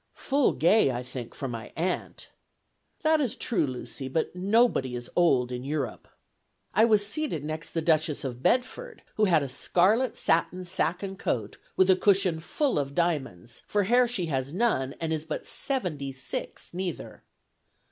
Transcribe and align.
'Full 0.13 0.53
gay, 0.53 0.89
I 0.89 1.03
think, 1.03 1.35
for 1.35 1.47
my 1.47 1.71
aunt.' 1.75 2.29
That 3.03 3.21
is 3.21 3.35
true, 3.35 3.67
Lucy, 3.67 4.07
but 4.07 4.35
nobody 4.35 4.95
is 4.95 5.11
old 5.15 5.51
in 5.51 5.63
Europe. 5.63 6.07
I 6.73 6.85
was 6.85 7.05
seated 7.05 7.43
next 7.45 7.69
the 7.69 7.83
Duchess 7.83 8.23
of 8.23 8.41
Bedford, 8.41 9.03
who 9.17 9.25
had 9.25 9.43
a 9.43 9.47
scarlet 9.47 10.17
satin 10.17 10.65
sack 10.65 11.03
and 11.03 11.19
coat, 11.19 11.57
with 11.77 11.87
a 11.91 11.95
cushion 11.95 12.39
full 12.39 12.79
of 12.79 12.95
diamonds, 12.95 13.61
for 13.67 13.83
hair 13.83 14.07
she 14.07 14.25
has 14.25 14.51
none, 14.51 14.93
and 14.99 15.13
is 15.13 15.23
but 15.23 15.45
seventy 15.45 16.11
six, 16.11 16.73
neither. 16.73 17.21